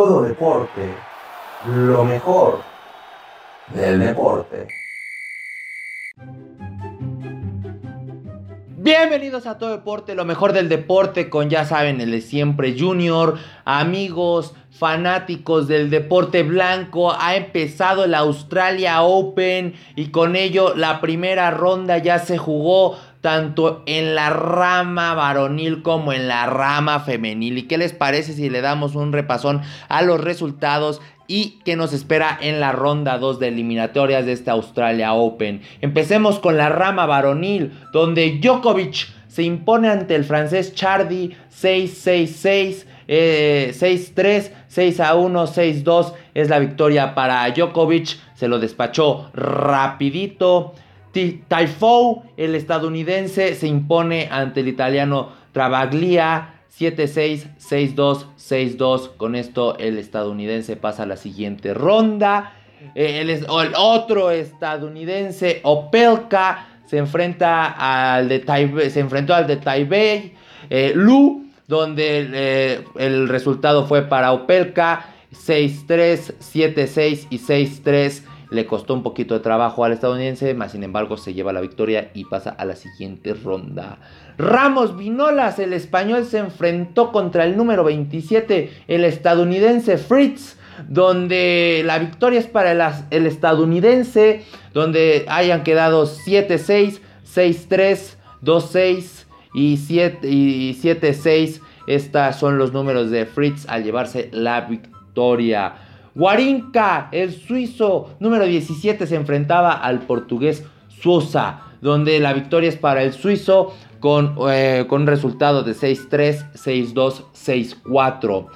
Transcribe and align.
todo 0.00 0.22
deporte, 0.22 0.94
lo 1.66 2.06
mejor 2.06 2.62
del 3.74 4.00
deporte. 4.00 4.66
Bienvenidos 8.78 9.46
a 9.46 9.58
Todo 9.58 9.72
Deporte, 9.72 10.14
lo 10.14 10.24
mejor 10.24 10.54
del 10.54 10.70
deporte 10.70 11.28
con 11.28 11.50
ya 11.50 11.66
saben 11.66 12.00
el 12.00 12.12
de 12.12 12.22
siempre 12.22 12.74
Junior, 12.78 13.36
amigos, 13.66 14.54
fanáticos 14.70 15.68
del 15.68 15.90
deporte 15.90 16.44
blanco, 16.44 17.12
ha 17.12 17.36
empezado 17.36 18.04
el 18.04 18.14
Australia 18.14 19.02
Open 19.02 19.74
y 19.96 20.06
con 20.06 20.34
ello 20.34 20.74
la 20.74 21.02
primera 21.02 21.50
ronda 21.50 21.98
ya 21.98 22.18
se 22.18 22.38
jugó 22.38 22.96
tanto 23.20 23.82
en 23.86 24.14
la 24.14 24.30
rama 24.30 25.14
varonil 25.14 25.82
como 25.82 26.12
en 26.12 26.28
la 26.28 26.46
rama 26.46 27.00
femenil. 27.00 27.58
¿Y 27.58 27.62
qué 27.64 27.78
les 27.78 27.92
parece 27.92 28.32
si 28.32 28.48
le 28.48 28.60
damos 28.60 28.94
un 28.94 29.12
repasón 29.12 29.62
a 29.88 30.02
los 30.02 30.22
resultados 30.22 31.00
y 31.26 31.60
qué 31.64 31.76
nos 31.76 31.92
espera 31.92 32.36
en 32.40 32.58
la 32.60 32.72
ronda 32.72 33.18
2 33.18 33.38
de 33.38 33.48
eliminatorias 33.48 34.26
de 34.26 34.32
este 34.32 34.50
Australia 34.50 35.12
Open? 35.12 35.62
Empecemos 35.80 36.38
con 36.38 36.56
la 36.56 36.68
rama 36.68 37.06
varonil, 37.06 37.72
donde 37.92 38.38
Djokovic 38.40 39.08
se 39.28 39.42
impone 39.42 39.88
ante 39.88 40.16
el 40.16 40.24
francés 40.24 40.74
Chardy 40.74 41.36
6-6-6. 41.50 42.86
6-3, 43.10 44.52
6-1, 44.72 45.82
6-2 45.82 46.12
es 46.32 46.48
la 46.48 46.60
victoria 46.60 47.14
para 47.16 47.50
Djokovic. 47.50 48.16
Se 48.34 48.46
lo 48.46 48.60
despachó 48.60 49.30
rapidito. 49.34 50.74
Taifou, 51.48 52.22
el 52.36 52.54
estadounidense, 52.54 53.54
se 53.54 53.66
impone 53.66 54.28
ante 54.30 54.60
el 54.60 54.68
italiano 54.68 55.30
Travaglia 55.52 56.60
7-6, 56.78 57.58
6-2, 57.58 58.26
6-2. 58.38 59.16
Con 59.16 59.34
esto 59.34 59.76
el 59.78 59.98
estadounidense 59.98 60.76
pasa 60.76 61.02
a 61.02 61.06
la 61.06 61.16
siguiente 61.16 61.74
ronda. 61.74 62.54
Eh, 62.94 63.20
el, 63.20 63.44
otro 63.76 64.30
estadounidense, 64.30 65.60
Opelka, 65.64 66.66
se 66.86 66.98
enfrenta 66.98 68.14
al 68.16 68.28
de 68.28 68.90
se 68.90 69.00
enfrentó 69.00 69.34
al 69.34 69.46
de 69.46 69.56
Taipei, 69.56 70.32
eh, 70.70 70.92
Lu, 70.94 71.50
donde 71.68 72.28
eh, 72.32 72.84
el 72.98 73.28
resultado 73.28 73.86
fue 73.86 74.02
para 74.02 74.32
Opelka 74.32 75.06
6-3, 75.32 76.34
7-6 76.40 77.26
y 77.30 77.38
6-3 77.38 78.22
le 78.50 78.66
costó 78.66 78.94
un 78.94 79.02
poquito 79.02 79.34
de 79.34 79.40
trabajo 79.40 79.84
al 79.84 79.92
estadounidense, 79.92 80.54
más 80.54 80.72
sin 80.72 80.82
embargo 80.82 81.16
se 81.16 81.34
lleva 81.34 81.52
la 81.52 81.60
victoria 81.60 82.10
y 82.14 82.24
pasa 82.24 82.50
a 82.50 82.64
la 82.64 82.76
siguiente 82.76 83.34
ronda. 83.34 83.98
Ramos 84.38 84.96
Vinolas, 84.96 85.58
el 85.58 85.72
español, 85.72 86.24
se 86.24 86.38
enfrentó 86.38 87.12
contra 87.12 87.44
el 87.44 87.56
número 87.56 87.84
27, 87.84 88.70
el 88.88 89.04
estadounidense 89.04 89.98
Fritz, 89.98 90.56
donde 90.88 91.82
la 91.84 91.98
victoria 91.98 92.40
es 92.40 92.46
para 92.46 92.72
el, 93.10 93.26
estadounidense, 93.26 94.44
donde 94.72 95.26
hayan 95.28 95.62
quedado 95.62 96.06
7-6, 96.06 97.00
6-3, 97.24 98.14
2-6 98.42 99.26
y 99.54 99.76
7-6. 99.76 101.60
Estos 101.86 102.36
son 102.36 102.58
los 102.58 102.72
números 102.72 103.10
de 103.10 103.26
Fritz 103.26 103.66
al 103.68 103.84
llevarse 103.84 104.30
la 104.32 104.62
victoria. 104.62 105.74
Warinka, 106.14 107.08
el 107.12 107.32
suizo 107.32 108.16
número 108.18 108.44
17, 108.44 109.06
se 109.06 109.16
enfrentaba 109.16 109.72
al 109.72 110.00
portugués 110.00 110.64
Sosa, 110.88 111.62
donde 111.80 112.18
la 112.20 112.32
victoria 112.32 112.68
es 112.68 112.76
para 112.76 113.02
el 113.02 113.12
suizo 113.12 113.74
con, 114.00 114.36
eh, 114.50 114.86
con 114.88 115.06
resultado 115.06 115.62
de 115.62 115.74
6-3, 115.74 116.52
6-2, 116.54 117.24
6-4. 117.32 118.48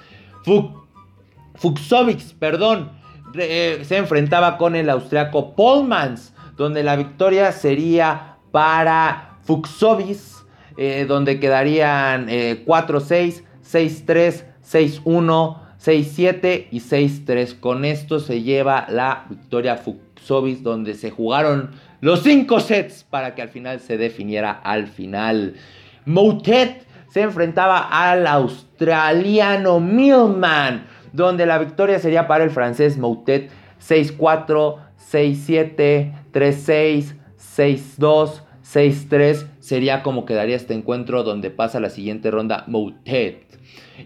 Fuxovics, 1.55 2.35
perdón, 2.35 2.91
eh, 3.35 3.81
se 3.85 3.97
enfrentaba 3.97 4.59
con 4.59 4.75
el 4.75 4.91
austriaco 4.91 5.55
Polmans, 5.55 6.35
donde 6.57 6.83
la 6.83 6.97
victoria 6.97 7.53
sería 7.53 8.37
para 8.51 9.39
Fuxovics, 9.43 10.45
eh, 10.77 11.05
donde 11.07 11.39
quedarían 11.39 12.29
4-6, 12.67 13.45
6-3, 13.63 14.45
6-1. 14.63 15.64
6-7 15.85 16.69
y 16.71 16.81
6-3. 16.81 17.61
Con 17.61 17.85
esto 17.85 18.19
se 18.19 18.43
lleva 18.43 18.87
la 18.89 19.27
victoria 19.29 19.77
Fuxovis 19.77 20.63
donde 20.63 20.95
se 20.95 21.11
jugaron 21.11 21.73
los 22.01 22.23
5 22.23 22.61
sets 22.61 23.05
para 23.05 23.35
que 23.35 23.43
al 23.43 23.49
final 23.49 23.81
se 23.81 23.99
definiera 23.99 24.51
al 24.51 24.87
final. 24.87 25.55
Moutet 26.07 26.87
se 27.11 27.23
enfrentaba 27.23 27.79
al 27.79 28.27
australiano 28.27 29.79
Millman, 29.79 30.87
donde 31.13 31.47
la 31.47 31.59
victoria 31.59 31.99
sería 31.99 32.27
para 32.27 32.45
el 32.45 32.51
francés 32.51 32.99
Moutet 32.99 33.51
6-4, 33.87 34.77
6-7, 35.13 36.13
3-6, 36.33 37.15
6-2, 37.57 38.41
6-3. 38.65 39.47
Sería 39.61 40.03
como 40.03 40.25
quedaría 40.25 40.57
este 40.57 40.75
encuentro 40.75 41.23
donde 41.23 41.51
pasa 41.51 41.79
la 41.79 41.91
siguiente 41.91 42.31
ronda 42.31 42.65
Moutet. 42.67 43.45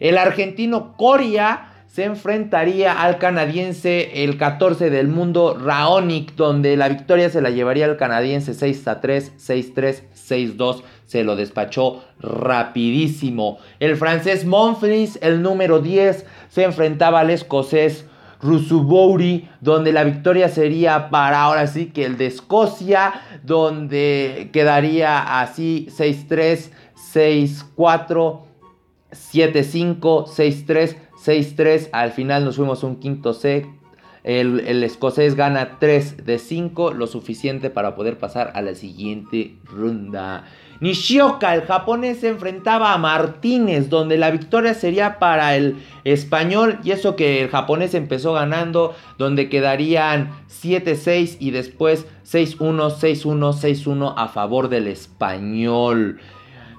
El 0.01 0.19
argentino 0.19 0.97
Coria 0.97 1.68
se 1.89 2.05
enfrentaría 2.05 2.93
al 2.93 3.19
canadiense 3.19 4.23
el 4.23 4.37
14 4.37 4.91
del 4.91 5.09
mundo 5.09 5.59
Raonic, 5.59 6.35
donde 6.37 6.77
la 6.77 6.89
victoria 6.89 7.31
se 7.31 7.41
la 7.41 7.51
llevaría 7.51 7.87
al 7.87 7.97
canadiense 7.97 8.55
6 8.55 8.87
a 8.89 9.01
3, 9.01 9.33
6 9.37 9.75
3, 9.75 10.05
6 10.13 10.57
2. 10.57 10.85
Se 11.07 11.25
lo 11.25 11.35
despachó 11.35 12.05
rapidísimo. 12.21 13.59
El 13.81 13.97
francés 13.97 14.45
Monfils, 14.45 15.19
el 15.23 15.41
número 15.41 15.81
10, 15.81 16.27
se 16.51 16.65
enfrentaba 16.65 17.21
al 17.21 17.31
escocés 17.31 18.05
Rusubouri, 18.43 19.49
donde 19.61 19.93
la 19.93 20.05
victoria 20.05 20.49
sería 20.51 21.09
para 21.09 21.43
ahora 21.43 21.67
sí 21.67 21.87
que 21.87 22.05
el 22.05 22.19
de 22.19 22.27
Escocia, 22.27 23.15
donde 23.43 24.51
quedaría 24.53 25.41
así 25.41 25.89
6-3, 25.91 26.71
6-4, 27.15 28.41
7-5, 29.11 30.27
6-3, 30.27 30.97
6-3. 31.29 31.91
Al 31.93 32.13
final 32.13 32.45
nos 32.45 32.57
fuimos 32.57 32.83
un 32.83 32.97
quinto 32.97 33.35
set. 33.35 33.67
El, 34.25 34.83
escocés 34.83 35.37
gana 35.37 35.79
3 35.79 36.27
de 36.27 36.39
5, 36.39 36.93
lo 36.93 37.07
suficiente 37.07 37.71
para 37.71 37.95
poder 37.95 38.19
pasar 38.19 38.53
a 38.55 38.63
la 38.63 38.75
siguiente 38.75 39.55
ronda. 39.65 40.45
Nishioka, 40.81 41.55
el 41.55 41.63
japonés, 41.63 42.21
se 42.21 42.29
enfrentaba 42.29 42.93
a 42.93 42.99
Martínez, 42.99 43.89
donde 43.89 44.19
la 44.19 44.31
victoria 44.31 44.75
sería 44.75 45.19
para 45.19 45.57
el 45.57 45.77
español. 46.05 46.79
Y 46.85 46.91
eso 46.91 47.17
que 47.17 47.43
el 47.43 47.49
japonés 47.49 47.95
empezó 47.95 48.33
ganando, 48.33 48.95
donde 49.19 49.49
quedarían 49.49 50.31
7-6 50.49 51.37
y 51.41 51.51
después 51.51 52.07
6-1, 52.25 52.91
6-1, 52.91 53.53
6-1 53.55 54.15
a 54.17 54.29
favor 54.29 54.69
del 54.69 54.89
español. 54.89 56.21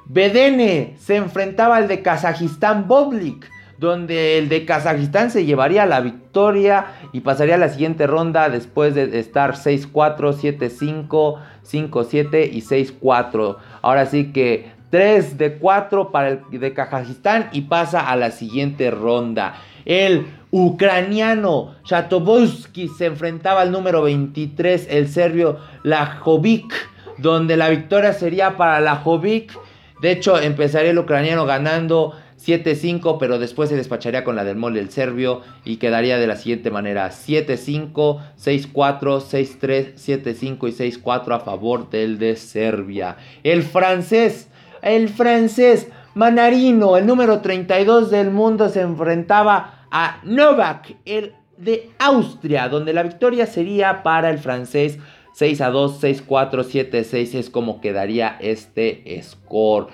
Bedene 0.06 0.96
se 1.00 1.16
enfrentaba 1.16 1.78
al 1.78 1.88
de 1.88 2.02
Kazajistán 2.02 2.88
Boblik 2.88 3.50
donde 3.80 4.38
el 4.38 4.50
de 4.50 4.66
Kazajistán 4.66 5.32
se 5.32 5.46
llevaría 5.46 5.86
la 5.86 6.02
victoria 6.02 6.88
y 7.14 7.22
pasaría 7.22 7.56
a 7.56 7.60
la 7.60 7.70
siguiente 7.70 8.08
ronda 8.08 8.50
después 8.50 8.94
de 8.94 9.18
estar 9.18 9.54
6-4, 9.54 9.90
7-5, 9.90 11.38
5-7 11.66 12.50
y 12.52 12.62
6-4. 12.62 13.58
Ahora 13.82 14.06
sí 14.06 14.34
que 14.34 14.72
3 14.90 15.38
de 15.38 15.58
4 15.58 16.12
para 16.12 16.30
el 16.30 16.42
de 16.52 16.74
Kazajistán 16.74 17.50
y 17.54 17.62
pasa 17.62 18.02
a 18.02 18.16
la 18.16 18.32
siguiente 18.32 18.92
ronda. 18.92 19.56
El 19.86 20.28
ucraniano 20.52 21.76
Chatobolsky 21.84 22.90
se 22.90 23.06
enfrentaba 23.06 23.62
al 23.62 23.72
número 23.72 24.02
23, 24.02 24.88
el 24.90 25.08
serbio 25.08 25.58
Lajovic, 25.84 26.74
donde 27.18 27.56
la 27.56 27.70
victoria 27.70 28.14
sería 28.14 28.58
para 28.58 28.82
Lajovic. 28.82 29.58
De 30.02 30.12
hecho, 30.12 30.40
empezaría 30.40 30.92
el 30.92 31.00
ucraniano 31.00 31.46
ganando 31.46 32.14
7-5, 32.40 33.18
pero 33.20 33.38
después 33.38 33.70
se 33.70 33.76
despacharía 33.76 34.24
con 34.24 34.36
la 34.36 34.44
del 34.44 34.56
mole 34.56 34.80
el 34.80 34.90
serbio 34.90 35.42
y 35.66 35.78
quedaría 35.78 36.18
de 36.18 36.28
la 36.28 36.38
siguiente 36.38 36.72
manera: 36.72 37.10
7-5, 37.10 38.20
6-4, 38.38 38.72
6-3, 38.72 39.96
7-5 39.96 40.70
y 40.70 41.02
6-4 41.02 41.36
a 41.36 41.40
favor 41.42 41.90
del 41.90 42.18
de 42.18 42.36
Serbia. 42.36 43.18
El 43.44 43.64
francés, 43.64 44.50
el 44.82 45.10
francés 45.10 45.90
Manarino, 46.16 46.98
el 46.98 47.06
número 47.06 47.42
32 47.42 48.10
del 48.10 48.32
mundo, 48.32 48.70
se 48.70 48.82
enfrentaba 48.82 49.86
a 49.92 50.22
Novak, 50.24 50.96
el 51.06 51.34
de 51.58 51.90
Austria, 52.00 52.70
donde 52.70 52.94
la 52.94 53.04
victoria 53.04 53.46
sería 53.46 54.02
para 54.02 54.30
el 54.30 54.40
francés 54.40 54.98
6 55.34 55.62
a 55.62 55.70
2, 55.70 56.00
6 56.00 56.24
4, 56.26 56.64
7 56.64 57.04
6 57.04 57.36
es 57.36 57.50
como 57.50 57.82
quedaría 57.82 58.38
este 58.40 59.22
score. 59.22 59.88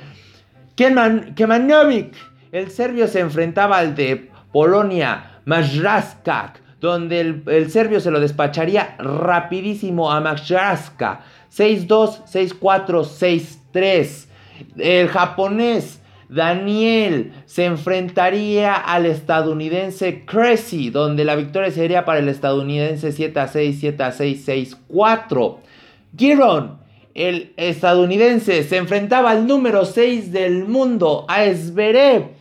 Kemanovic 0.75 2.13
el 2.55 2.71
serbio 2.71 3.07
se 3.07 3.19
enfrentaba 3.19 3.77
al 3.77 3.95
de 3.95 4.29
Polonia, 4.53 5.41
Majraskak, 5.43 6.61
donde 6.79 7.41
el, 7.47 7.69
serbio 7.69 7.99
se 7.99 8.11
lo 8.11 8.21
despacharía 8.21 8.95
rapidísimo 8.97 10.09
a 10.09 10.21
Majraska. 10.21 11.21
6-2, 11.53 12.23
6-4, 12.31 13.57
6-3. 13.73 14.27
El 14.77 15.09
japonés 15.09 16.01
Daniel 16.29 17.33
se 17.45 17.65
enfrentaría 17.65 18.73
al 18.73 19.05
estadounidense 19.05 20.23
Cressy, 20.25 20.89
donde 20.89 21.25
la 21.25 21.35
victoria 21.35 21.71
sería 21.71 22.05
para 22.05 22.19
el 22.19 22.29
estadounidense 22.29 23.11
7 23.11 23.37
a 23.37 23.47
6, 23.49 23.77
7 23.81 24.03
a 24.03 24.11
6, 24.13 24.43
6, 24.45 24.77
4. 24.87 25.59
Giron, 26.15 26.77
el 27.13 27.53
estadounidense, 27.57 28.63
se 28.63 28.77
enfrentaba 28.77 29.31
al 29.31 29.45
número 29.45 29.83
6 29.83 30.31
del 30.31 30.65
mundo, 30.65 31.25
a 31.27 31.43
Zverev. 31.53 32.34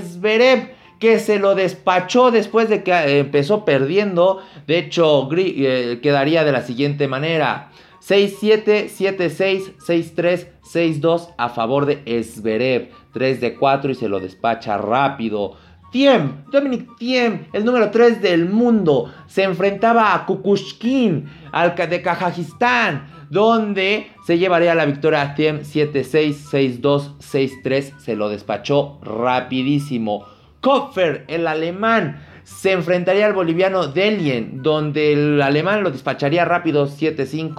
Zverev 0.00 0.70
que 0.98 1.18
se 1.18 1.38
lo 1.38 1.56
despachó 1.56 2.30
después 2.30 2.68
de 2.68 2.84
que 2.84 2.92
eh, 2.92 3.18
empezó 3.18 3.64
perdiendo. 3.64 4.40
De 4.66 4.78
hecho, 4.78 5.28
eh, 5.36 5.98
quedaría 6.02 6.44
de 6.44 6.52
la 6.52 6.62
siguiente 6.62 7.08
manera. 7.08 7.70
6-7, 8.00 8.88
7-6, 8.88 9.76
6-3, 9.78 10.48
6-2 10.62 11.34
a 11.36 11.48
favor 11.48 11.86
de 11.86 12.22
Zverev. 12.22 12.90
3 13.12 13.40
de 13.40 13.54
4 13.56 13.90
y 13.90 13.94
se 13.94 14.08
lo 14.08 14.20
despacha 14.20 14.78
rápido. 14.78 15.56
Tiem, 15.92 16.44
Dominic 16.50 16.96
Tiem, 16.96 17.46
el 17.52 17.64
número 17.66 17.90
3 17.90 18.22
del 18.22 18.48
mundo, 18.48 19.12
se 19.26 19.42
enfrentaba 19.42 20.14
a 20.14 20.24
Kukushkin, 20.24 21.28
al 21.52 21.74
de 21.76 22.00
Kazajistán, 22.00 23.21
donde 23.32 24.08
se 24.26 24.36
llevaría 24.36 24.74
la 24.74 24.84
victoria 24.84 25.34
Tiem 25.34 25.60
7-6, 25.60 26.82
6-2, 26.82 27.16
6-3, 27.18 27.98
se 27.98 28.14
lo 28.14 28.28
despachó 28.28 28.98
rapidísimo. 29.02 30.26
Kopfer, 30.60 31.24
el 31.28 31.46
alemán, 31.46 32.22
se 32.44 32.72
enfrentaría 32.72 33.24
al 33.24 33.32
boliviano 33.32 33.86
Delien, 33.86 34.62
donde 34.62 35.14
el 35.14 35.40
alemán 35.40 35.82
lo 35.82 35.90
despacharía 35.90 36.44
rápido 36.44 36.86
7-5, 36.86 37.54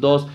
6-2, 0.00 0.28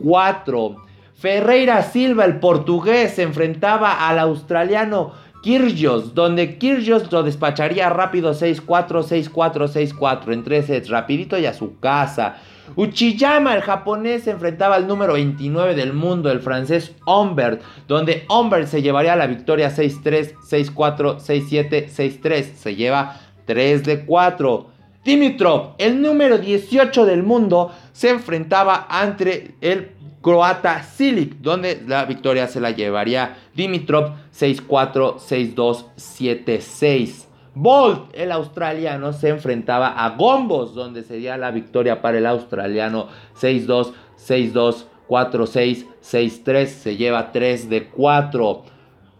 6-4. 0.00 0.76
Ferreira 1.14 1.82
Silva, 1.82 2.24
el 2.24 2.40
portugués, 2.40 3.12
se 3.12 3.24
enfrentaba 3.24 4.08
al 4.08 4.20
australiano 4.20 5.12
Kirgios, 5.42 6.14
donde 6.14 6.58
Kirgios 6.58 7.10
lo 7.12 7.22
despacharía 7.22 7.88
rápido 7.90 8.34
6-4, 8.34 9.04
6-4, 9.04 9.68
6-4 9.68 10.32
en 10.32 10.44
tres 10.44 10.66
sets, 10.66 10.88
rapidito 10.88 11.38
y 11.38 11.46
a 11.46 11.54
su 11.54 11.78
casa. 11.78 12.36
Uchiyama, 12.76 13.54
el 13.54 13.62
japonés, 13.62 14.24
se 14.24 14.30
enfrentaba 14.30 14.74
al 14.76 14.86
número 14.86 15.14
29 15.14 15.74
del 15.74 15.92
mundo, 15.92 16.30
el 16.30 16.40
francés 16.40 16.94
Humbert, 17.06 17.62
donde 17.86 18.26
Humbert 18.28 18.68
se 18.68 18.82
llevaría 18.82 19.16
la 19.16 19.26
victoria 19.26 19.74
6-3, 19.74 20.34
6-4, 20.48 21.18
6-7, 21.18 21.88
6-3. 21.88 22.54
Se 22.54 22.76
lleva 22.76 23.16
3 23.46 23.84
de 23.84 24.04
4. 24.04 24.70
Dimitrov, 25.04 25.74
el 25.78 26.02
número 26.02 26.38
18 26.38 27.06
del 27.06 27.22
mundo, 27.22 27.72
se 27.92 28.10
enfrentaba 28.10 28.86
ante 28.90 29.54
el 29.60 29.92
croata 30.20 30.82
Silic, 30.82 31.36
donde 31.40 31.82
la 31.86 32.04
victoria 32.04 32.46
se 32.48 32.60
la 32.60 32.72
llevaría 32.72 33.38
Dimitrov 33.54 34.12
6-4, 34.38 35.16
6-2, 35.16 35.84
7-6. 35.96 37.26
Bolt, 37.54 38.10
el 38.12 38.30
australiano, 38.30 39.12
se 39.12 39.30
enfrentaba 39.30 39.88
a 39.88 40.10
Gombos, 40.10 40.74
donde 40.74 41.02
sería 41.02 41.36
la 41.36 41.50
victoria 41.50 42.00
para 42.00 42.18
el 42.18 42.26
australiano 42.26 43.08
6-2, 43.40 43.92
6-2, 44.16 44.84
4-6, 45.08 45.86
6-3. 46.02 46.66
Se 46.66 46.96
lleva 46.96 47.32
3 47.32 47.68
de 47.68 47.88
4. 47.88 48.62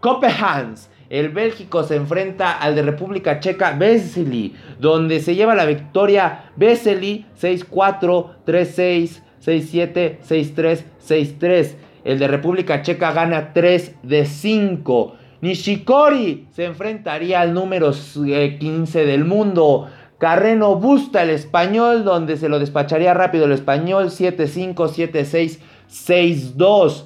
Copenhagen. 0.01 0.75
El 1.11 1.31
Bélgico 1.31 1.83
se 1.85 1.97
enfrenta 1.97 2.53
al 2.53 2.75
de 2.75 2.83
República 2.83 3.41
Checa 3.41 3.73
Vesely, 3.73 4.55
donde 4.79 5.21
se 5.21 5.35
lleva 5.35 5.55
la 5.55 5.65
victoria 5.65 6.53
Vesely 6.55 7.25
6-4, 7.41 8.45
3-6, 8.47 9.23
6-7, 9.43 10.19
6-3, 10.21 10.85
6-3. 11.09 11.75
El 12.09 12.19
de 12.19 12.27
República 12.27 12.81
Checa 12.81 13.13
gana 13.13 13.53
3 13.53 13.97
de 14.03 14.25
5. 14.25 15.15
Nishikori 15.43 16.49
se 16.53 16.65
enfrentaría 16.65 17.43
al 17.43 17.53
número 17.53 17.93
15 17.93 19.05
del 19.05 19.27
mundo. 19.27 19.91
Carreno 20.17 20.77
Busta, 20.77 21.23
el 21.23 21.29
español, 21.29 22.05
donde 22.05 22.39
se 22.39 22.49
lo 22.49 22.61
despacharía 22.61 23.13
rápido 23.13 23.45
el 23.45 23.53
español 23.53 24.07
7-5, 24.07 24.75
7-6, 24.75 25.59
6-2. 26.57 27.05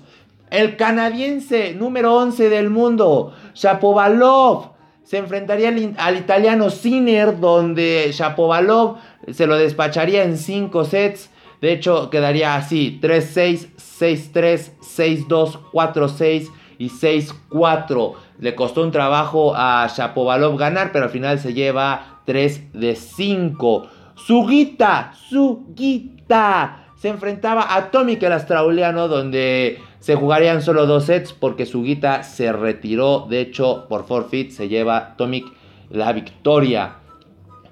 El 0.51 0.77
canadiense 0.77 1.75
número 1.75 2.15
11 2.15 2.49
del 2.49 2.71
mundo, 2.71 3.33
Shapovalov, 3.55 4.71
se 5.03 5.19
enfrentaría 5.19 5.75
al, 5.97 6.17
italiano 6.17 6.71
Sinner, 6.71 7.41
donde 7.41 8.09
Shapovalov 8.13 8.99
se 9.33 9.49
lo 9.49 9.57
despacharía 9.57 10.23
en 10.23 10.39
5 10.39 10.85
sets. 10.85 11.32
De 11.63 11.73
hecho, 11.73 12.11
quedaría 12.11 12.57
así: 12.57 12.99
3-6, 13.01 13.69
6-3, 13.79 14.73
6-2, 14.81 15.59
4-6 15.73 16.51
y 16.77 16.91
6-4. 16.91 18.15
Le 18.41 18.55
costó 18.55 18.83
un 18.83 18.91
trabajo 18.91 19.55
a 19.55 19.87
Shapovalov 19.87 20.59
ganar, 20.59 20.91
pero 20.93 21.05
al 21.05 21.11
final 21.11 21.39
se 21.39 21.55
lleva 21.55 22.21
3 22.27 22.73
de 22.73 22.97
5. 22.97 23.89
Sugita, 24.17 25.13
Sugita. 25.29 26.87
Se 26.97 27.09
enfrentaba 27.09 27.75
a 27.75 27.91
Tomic 27.91 28.23
el 28.25 28.33
australiano, 28.33 29.09
donde 29.09 29.81
se 30.01 30.17
jugarían 30.17 30.63
solo 30.63 30.87
dos 30.87 31.05
sets 31.05 31.33
porque 31.33 31.65
Sugita 31.65 32.25
se 32.25 32.53
retiró. 32.53 33.27
De 33.31 33.41
hecho, 33.41 33.87
por 33.89 34.05
forfeit 34.05 34.51
se 34.51 34.69
lleva 34.69 35.15
Tomic 35.17 35.47
la 35.91 36.13
victoria. 36.13 36.97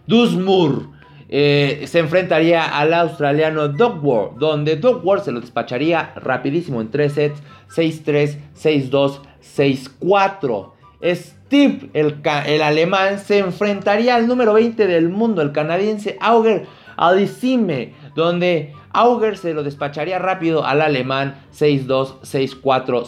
Dusmur. 0.06 0.99
Eh, 1.32 1.84
se 1.86 2.00
enfrentaría 2.00 2.64
al 2.64 2.92
australiano 2.92 3.68
Dogward, 3.68 4.36
donde 4.36 4.74
Dogward 4.74 5.22
se 5.22 5.30
lo 5.30 5.40
despacharía 5.40 6.12
rapidísimo 6.16 6.80
en 6.80 6.90
3 6.90 7.12
sets, 7.12 7.42
6-3, 7.72 8.36
6-2, 8.60 9.20
6-4. 9.40 10.72
Steve, 11.04 11.88
el, 11.92 12.20
el, 12.46 12.62
alemán, 12.62 13.20
se 13.20 13.38
enfrentaría 13.38 14.16
al 14.16 14.26
número 14.26 14.54
20 14.54 14.88
del 14.88 15.08
mundo, 15.08 15.40
el 15.40 15.52
canadiense 15.52 16.18
Auger 16.20 16.66
Alisime, 16.96 17.94
donde 18.16 18.74
Auger 18.92 19.38
se 19.38 19.54
lo 19.54 19.62
despacharía 19.62 20.18
rápido 20.18 20.66
al 20.66 20.82
alemán 20.82 21.44
6-2, 21.56 22.22
6-4, 22.22 23.04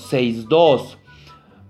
6-2. 0.47 0.97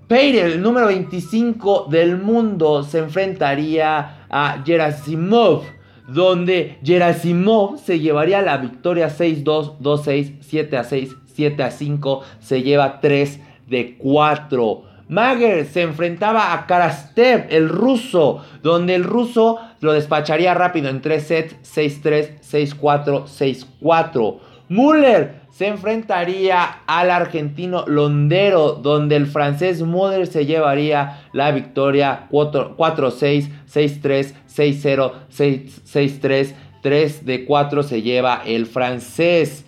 Peire, 0.06 0.42
el 0.42 0.60
número 0.60 0.88
25 0.88 1.86
del 1.90 2.18
mundo, 2.18 2.82
se 2.82 2.98
enfrentaría 2.98 4.26
a 4.28 4.62
Gerasimov 4.62 5.62
donde 6.08 6.78
Gerasimov 6.82 7.78
se 7.78 8.00
llevaría 8.00 8.42
la 8.42 8.58
victoria 8.58 9.08
6-2, 9.08 9.78
2-6, 9.78 10.40
7-6, 10.40 11.16
7-5, 11.36 12.22
se 12.40 12.62
lleva 12.62 13.00
3 13.00 13.40
de 13.68 13.96
4. 13.98 14.92
Mager 15.08 15.66
se 15.66 15.82
enfrentaba 15.82 16.54
a 16.54 16.66
Karastev, 16.66 17.46
el 17.50 17.68
ruso, 17.68 18.44
donde 18.62 18.94
el 18.94 19.04
ruso 19.04 19.58
lo 19.80 19.92
despacharía 19.92 20.54
rápido 20.54 20.88
en 20.88 21.02
3 21.02 21.26
sets, 21.26 21.56
6-3, 21.76 22.40
6-4, 22.40 23.66
6-4. 23.80 24.38
Müller 24.72 25.42
se 25.50 25.66
enfrentaría 25.66 26.64
al 26.86 27.10
argentino 27.10 27.84
Londero, 27.86 28.72
donde 28.72 29.16
el 29.16 29.26
francés 29.26 29.82
Müller 29.82 30.26
se 30.26 30.46
llevaría 30.46 31.20
la 31.34 31.50
victoria 31.50 32.28
4-6, 32.30 33.50
6-3, 33.70 34.32
6-0, 34.48 35.12
6-3, 35.30 36.54
3 36.82 37.26
de 37.26 37.44
4 37.44 37.82
se 37.82 38.00
lleva 38.00 38.42
el 38.46 38.66
francés. 38.66 39.66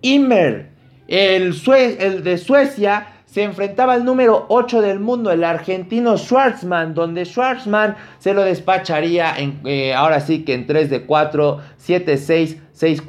Immer, 0.00 0.70
el, 1.06 1.54
el 1.98 2.24
de 2.24 2.38
Suecia, 2.38 3.06
se 3.32 3.44
enfrentaba 3.44 3.94
al 3.94 4.04
número 4.04 4.44
8 4.48 4.82
del 4.82 5.00
mundo, 5.00 5.30
el 5.30 5.44
argentino 5.44 6.18
Schwarzman, 6.18 6.92
donde 6.92 7.24
Schwarzman 7.24 7.96
se 8.18 8.34
lo 8.34 8.42
despacharía 8.42 9.34
en, 9.38 9.60
eh, 9.64 9.94
ahora 9.94 10.20
sí 10.20 10.44
que 10.44 10.52
en 10.52 10.66
3 10.66 10.90
de 10.90 11.06
4, 11.06 11.60
7, 11.78 12.18
6, 12.18 12.56
6, 12.72 13.02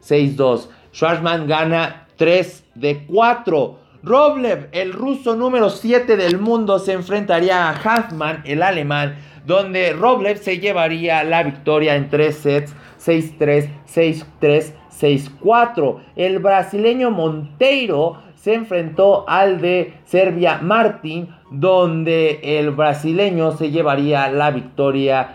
4, 0.00 0.36
2, 0.36 0.36
6, 0.36 0.36
6, 0.36 0.36
2. 0.36 0.70
Schwarzman 0.92 1.46
gana 1.46 2.06
3 2.16 2.64
de 2.74 3.04
4. 3.06 3.78
Roblev, 4.02 4.68
el 4.72 4.92
ruso 4.92 5.34
número 5.34 5.70
7 5.70 6.16
del 6.16 6.38
mundo, 6.38 6.78
se 6.78 6.92
enfrentaría 6.92 7.68
a 7.68 7.74
Huffman, 7.74 8.42
el 8.44 8.62
alemán, 8.62 9.16
donde 9.44 9.92
Roblev 9.92 10.38
se 10.38 10.58
llevaría 10.58 11.24
la 11.24 11.42
victoria 11.42 11.96
en 11.96 12.08
3 12.08 12.36
sets, 12.36 12.74
6-3, 13.04 13.68
6-3, 13.86 14.72
6-4. 15.00 15.98
El 16.16 16.38
brasileño 16.38 17.10
Monteiro 17.10 18.22
se 18.36 18.54
enfrentó 18.54 19.28
al 19.28 19.60
de 19.60 19.94
Serbia 20.04 20.60
Martin, 20.62 21.28
donde 21.50 22.40
el 22.42 22.70
brasileño 22.70 23.52
se 23.52 23.70
llevaría 23.70 24.30
la 24.30 24.50
victoria 24.50 25.34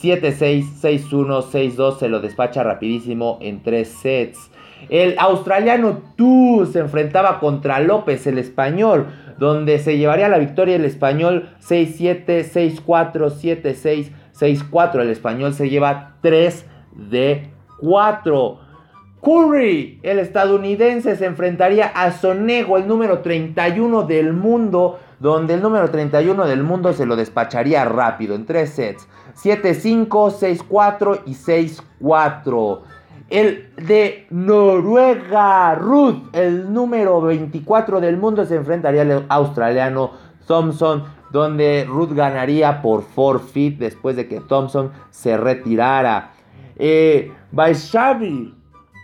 7-6, 0.00 0.80
6-1, 0.80 1.42
6-2, 1.42 1.98
se 1.98 2.08
lo 2.08 2.20
despacha 2.20 2.62
rapidísimo 2.62 3.38
en 3.40 3.62
3 3.62 3.88
sets. 3.88 4.50
El 4.88 5.14
australiano 5.18 6.02
Tu 6.16 6.68
se 6.70 6.80
enfrentaba 6.80 7.40
contra 7.40 7.80
López, 7.80 8.26
el 8.26 8.38
español, 8.38 9.06
donde 9.38 9.78
se 9.78 9.96
llevaría 9.96 10.28
la 10.28 10.38
victoria 10.38 10.76
el 10.76 10.84
español 10.84 11.50
6-7, 11.60 12.26
6-4, 12.26 12.82
7-6, 12.84 14.10
6-4. 14.38 15.00
El 15.00 15.10
español 15.10 15.54
se 15.54 15.70
lleva 15.70 16.16
3 16.20 16.66
de 17.10 17.50
4. 17.80 18.58
Curry, 19.20 20.00
el 20.02 20.18
estadounidense, 20.18 21.16
se 21.16 21.24
enfrentaría 21.24 21.86
a 21.86 22.12
Sonego, 22.12 22.76
el 22.76 22.86
número 22.86 23.20
31 23.20 24.02
del 24.02 24.34
mundo, 24.34 25.00
donde 25.24 25.54
el 25.54 25.62
número 25.62 25.90
31 25.90 26.44
del 26.44 26.62
mundo 26.62 26.92
se 26.92 27.06
lo 27.06 27.16
despacharía 27.16 27.82
rápido 27.86 28.34
en 28.34 28.44
tres 28.44 28.74
sets. 28.74 29.08
7-5, 29.42 30.06
6-4 30.08 31.20
y 31.24 31.32
6-4. 31.32 32.80
El 33.30 33.70
de 33.76 34.26
Noruega, 34.28 35.76
Ruth, 35.76 36.24
el 36.34 36.70
número 36.70 37.22
24 37.22 38.02
del 38.02 38.18
mundo, 38.18 38.44
se 38.44 38.56
enfrentaría 38.56 39.00
al 39.00 39.24
australiano 39.30 40.10
Thompson, 40.46 41.04
donde 41.30 41.86
Ruth 41.88 42.12
ganaría 42.12 42.82
por 42.82 43.02
forfeit 43.02 43.78
después 43.78 44.16
de 44.16 44.28
que 44.28 44.40
Thompson 44.40 44.92
se 45.08 45.38
retirara. 45.38 46.32
Eh, 46.76 47.32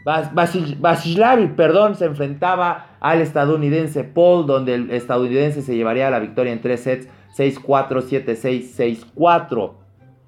Basislavi, 0.05 1.49
perdón, 1.49 1.95
se 1.95 2.07
enfrentaba 2.07 2.97
al 3.01 3.21
estadounidense 3.21 4.05
Paul, 4.05 4.47
donde 4.47 4.75
el 4.75 4.91
estadounidense 4.91 5.63
se 5.63 5.77
llevaría 5.77 6.11
la 6.11 6.19
victoria 6.19 6.53
en 6.53 6.61
tres 6.61 6.81
sets, 6.81 7.09
6-4, 7.37 8.03
7-6, 8.03 9.05
6-4. 9.15 9.73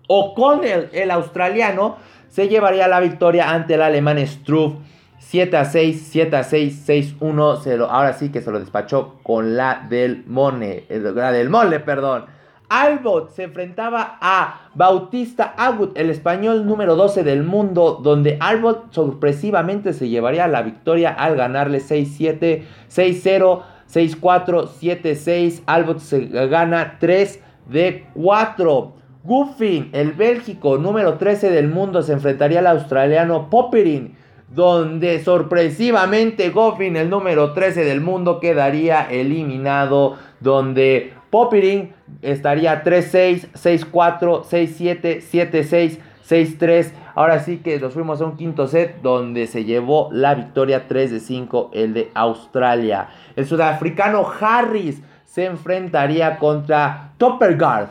O'Connell, 0.08 0.88
el 0.92 1.10
australiano, 1.10 1.96
se 2.28 2.48
llevaría 2.48 2.88
la 2.88 3.00
victoria 3.00 3.50
ante 3.50 3.74
el 3.74 3.82
alemán 3.82 4.18
Struff, 4.26 4.74
7 5.18 5.56
a 5.56 5.64
6, 5.64 6.08
7 6.10 6.36
a 6.36 6.44
6, 6.44 6.82
6 6.84 7.16
1. 7.20 7.58
ahora 7.88 8.12
sí 8.12 8.30
que 8.30 8.42
se 8.42 8.50
lo 8.50 8.58
despachó 8.58 9.18
con 9.22 9.56
la 9.56 9.86
del 9.88 10.24
Mone, 10.26 10.84
la 10.88 11.32
del 11.32 11.48
Mole, 11.48 11.80
perdón. 11.80 12.26
Albot 12.72 13.32
se 13.32 13.42
enfrentaba 13.42 14.16
a 14.22 14.70
Bautista 14.74 15.44
Agut, 15.58 15.98
el 15.98 16.08
español 16.08 16.64
número 16.64 16.96
12 16.96 17.22
del 17.22 17.42
mundo, 17.42 18.00
donde 18.02 18.38
Albot 18.40 18.94
sorpresivamente 18.94 19.92
se 19.92 20.08
llevaría 20.08 20.48
la 20.48 20.62
victoria 20.62 21.10
al 21.10 21.36
ganarle 21.36 21.80
6-7, 21.80 22.62
6-0, 22.90 23.60
6-4, 23.92 24.68
7-6. 24.80 25.62
Albot 25.66 25.98
se 25.98 26.24
gana 26.48 26.96
3 26.98 27.40
de 27.68 28.06
4. 28.14 28.94
Guffin, 29.22 29.90
el 29.92 30.12
Bélgico 30.12 30.78
número 30.78 31.18
13 31.18 31.50
del 31.50 31.68
mundo, 31.68 32.00
se 32.00 32.14
enfrentaría 32.14 32.60
al 32.60 32.68
australiano 32.68 33.50
Popperin, 33.50 34.16
donde 34.48 35.22
sorpresivamente 35.22 36.48
Guffin, 36.48 36.96
el 36.96 37.10
número 37.10 37.52
13 37.52 37.84
del 37.84 38.00
mundo, 38.00 38.40
quedaría 38.40 39.02
eliminado, 39.02 40.16
donde 40.40 41.12
Popperin 41.32 41.94
estaría 42.20 42.84
3-6, 42.84 43.52
6-4, 43.54 44.44
6-7, 44.44 45.22
7-6, 45.22 45.98
6-3. 46.28 46.92
Ahora 47.14 47.38
sí 47.40 47.56
que 47.64 47.80
nos 47.80 47.94
fuimos 47.94 48.20
a 48.20 48.26
un 48.26 48.36
quinto 48.36 48.66
set 48.66 49.00
donde 49.00 49.46
se 49.46 49.64
llevó 49.64 50.10
la 50.12 50.34
victoria 50.34 50.86
3 50.88 51.10
de 51.10 51.20
5 51.20 51.70
el 51.72 51.94
de 51.94 52.10
Australia. 52.12 53.08
El 53.34 53.46
sudafricano 53.46 54.30
Harris 54.40 55.00
se 55.24 55.46
enfrentaría 55.46 56.38
contra 56.38 57.14
Toppergard 57.16 57.88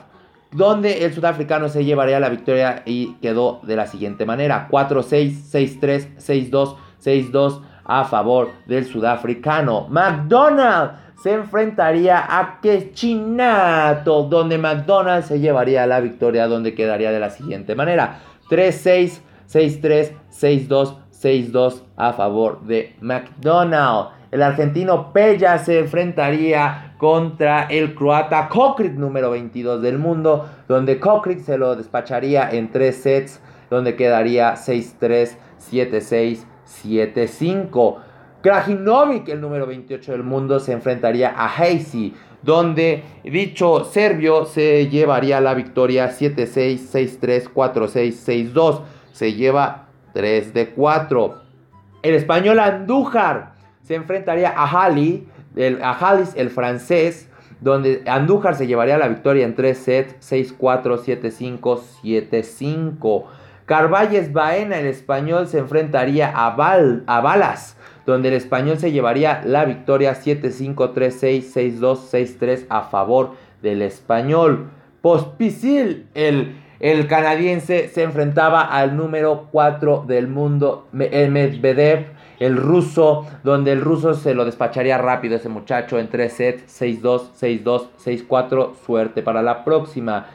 donde 0.52 1.06
el 1.06 1.12
sudafricano 1.12 1.68
se 1.68 1.84
llevaría 1.84 2.20
la 2.20 2.30
victoria 2.30 2.84
y 2.86 3.14
quedó 3.24 3.60
de 3.64 3.76
la 3.76 3.88
siguiente 3.88 4.28
manera: 4.28 4.68
4-6, 4.70 5.80
6-3, 5.80 6.18
6-2, 6.52 6.76
6-2 7.04 7.62
a 7.86 8.04
favor 8.04 8.52
del 8.68 8.86
sudafricano. 8.86 9.88
McDonald 9.90 10.92
se 11.22 11.34
enfrentaría 11.34 12.26
a 12.28 12.60
Quechinato, 12.62 14.24
donde 14.24 14.58
McDonald's 14.58 15.28
se 15.28 15.40
llevaría 15.40 15.86
la 15.86 16.00
victoria, 16.00 16.48
donde 16.48 16.74
quedaría 16.74 17.12
de 17.12 17.20
la 17.20 17.30
siguiente 17.30 17.76
manera: 17.76 18.20
3-6, 18.50 19.20
6-3, 19.48 20.12
6-2, 20.32 20.98
6-2 21.12 21.82
a 21.96 22.14
favor 22.14 22.62
de 22.62 22.96
McDonald. 23.02 24.10
El 24.32 24.42
argentino 24.42 25.12
Pella 25.12 25.58
se 25.58 25.80
enfrentaría 25.80 26.96
contra 26.98 27.64
el 27.64 27.94
croata 27.94 28.48
Kokrik 28.48 28.94
número 28.94 29.30
22 29.32 29.82
del 29.82 30.00
mundo, 30.00 30.48
donde 30.70 31.00
Kokrik 31.00 31.42
se 31.42 31.58
lo 31.58 31.76
despacharía 31.76 32.50
en 32.50 32.72
3 32.72 32.96
sets, 32.96 33.42
donde 33.70 33.96
quedaría 33.96 34.54
6-3, 34.54 35.38
7-6, 35.70 36.46
7-5. 36.84 37.98
Krajinovic, 38.42 39.30
el 39.30 39.40
número 39.42 39.68
28 39.68 40.12
del 40.14 40.24
mundo, 40.24 40.60
se 40.60 40.72
enfrentaría 40.72 41.34
a 41.38 41.48
Heisy, 41.48 42.14
donde 42.42 43.04
dicho 43.24 43.86
serbio 43.86 44.46
se 44.46 44.88
llevaría 44.88 45.40
la 45.40 45.54
victoria 45.54 46.10
7-6, 46.10 47.20
6-3, 47.20 47.50
4-6, 47.54 48.54
6-2. 48.54 48.82
Se 49.12 49.34
lleva 49.34 49.88
3 50.14 50.54
de 50.54 50.70
4. 50.70 51.36
El 52.02 52.16
español 52.16 52.60
Andújar 52.60 53.54
se 53.84 53.96
enfrentaría 53.96 54.50
a 54.50 54.66
Hali, 54.66 55.28
el, 55.56 55.82
a 55.84 55.92
Halis, 55.92 56.34
el 56.36 56.50
francés, 56.50 57.30
donde 57.60 58.02
Andújar 58.08 58.56
se 58.56 58.66
llevaría 58.66 58.98
la 58.98 59.08
victoria 59.08 59.46
en 59.46 59.54
3 59.54 59.78
sets, 59.78 60.32
6-4, 60.32 60.98
7-5, 60.98 61.80
7-5. 62.02 63.26
Carvalles 63.66 64.34
Baena, 64.34 64.80
el 64.80 64.88
español, 64.88 65.48
se 65.48 65.60
enfrentaría 65.60 66.30
a 66.30 66.50
Balas, 66.56 67.78
donde 68.12 68.28
el 68.28 68.36
español 68.36 68.78
se 68.78 68.92
llevaría 68.92 69.42
la 69.46 69.66
victoria 69.66 70.14
7-5, 70.14 70.94
3-6, 70.94 71.80
6-2, 71.80 72.38
6-3 72.40 72.66
a 72.70 72.84
favor 72.84 73.32
del 73.62 73.82
español. 73.82 74.70
Pospisil, 75.02 76.08
el, 76.14 76.58
el 76.80 77.08
canadiense, 77.08 77.88
se 77.88 78.04
enfrentaba 78.04 78.62
al 78.62 78.98
número 78.98 79.48
4 79.52 80.04
del 80.08 80.28
mundo, 80.28 80.88
Medvedev, 80.92 82.08
el 82.40 82.58
ruso, 82.58 83.26
donde 83.44 83.72
el 83.72 83.82
ruso 83.82 84.14
se 84.14 84.34
lo 84.34 84.46
despacharía 84.46 84.98
rápido 84.98 85.36
ese 85.36 85.48
muchacho 85.48 85.98
en 85.98 86.10
3 86.10 86.34
sets, 86.34 86.82
6-2, 86.82 87.32
6-2, 87.40 87.88
6-4, 88.04 88.76
suerte 88.86 89.22
para 89.22 89.42
la 89.42 89.64
próxima. 89.64 90.26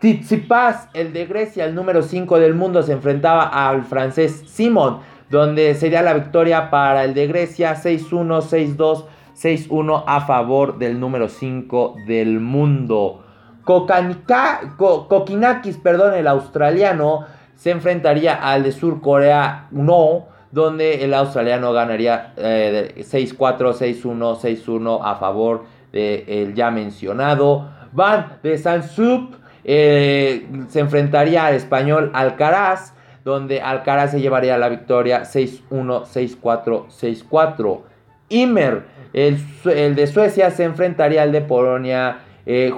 Tsitsipas, 0.00 0.88
el 0.94 1.12
de 1.12 1.26
Grecia, 1.26 1.66
el 1.66 1.74
número 1.74 2.02
5 2.02 2.38
del 2.38 2.54
mundo, 2.54 2.82
se 2.82 2.92
enfrentaba 2.92 3.42
al 3.68 3.84
francés 3.84 4.44
Simon, 4.46 5.00
donde 5.30 5.74
sería 5.74 6.02
la 6.02 6.14
victoria 6.14 6.70
para 6.70 7.04
el 7.04 7.14
de 7.14 7.26
Grecia 7.26 7.76
6-1, 7.76 8.76
6-2, 8.76 9.04
6-1 9.40 10.04
a 10.06 10.20
favor 10.22 10.78
del 10.78 11.00
número 11.00 11.28
5 11.28 11.96
del 12.06 12.40
mundo. 12.40 13.22
Kokinakis, 13.64 15.76
perdón, 15.78 16.14
el 16.14 16.26
australiano, 16.26 17.26
se 17.54 17.70
enfrentaría 17.70 18.34
al 18.34 18.64
de 18.64 18.72
Sur 18.72 19.00
Corea 19.00 19.68
No, 19.70 20.26
donde 20.50 21.04
el 21.04 21.14
australiano 21.14 21.72
ganaría 21.72 22.34
6-4, 22.36 23.36
6-1, 23.36 24.40
6-1 24.40 25.00
a 25.02 25.14
favor 25.16 25.64
del 25.92 26.54
ya 26.54 26.70
mencionado. 26.70 27.68
Van 27.92 28.38
de 28.42 28.58
Sansup 28.58 29.34
eh, 29.64 30.46
se 30.68 30.80
enfrentaría 30.80 31.46
al 31.46 31.54
español 31.54 32.10
Alcaraz, 32.14 32.94
donde 33.24 33.60
Alcaraz 33.60 34.12
se 34.12 34.20
llevaría 34.20 34.58
la 34.58 34.68
victoria 34.68 35.22
6-1, 35.22 35.60
6-4, 35.70 36.86
6-4. 36.88 37.80
Imer, 38.28 38.84
el, 39.12 39.94
de 39.96 40.06
Suecia, 40.06 40.50
se 40.50 40.64
enfrentaría 40.64 41.22
al 41.22 41.32
de 41.32 41.40
Polonia 41.40 42.20
eh, 42.46 42.72